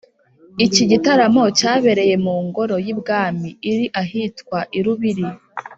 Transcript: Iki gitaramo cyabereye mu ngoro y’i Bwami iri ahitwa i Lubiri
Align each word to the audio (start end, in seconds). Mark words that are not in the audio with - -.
Iki 0.65 0.83
gitaramo 0.91 1.43
cyabereye 1.59 2.15
mu 2.25 2.35
ngoro 2.45 2.75
y’i 2.85 2.95
Bwami 2.99 3.49
iri 3.71 3.85
ahitwa 4.01 4.59
i 4.77 4.79
Lubiri 4.85 5.25